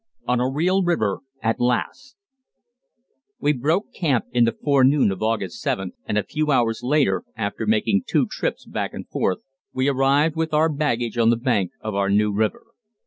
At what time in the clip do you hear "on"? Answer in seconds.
0.27-0.39, 11.19-11.29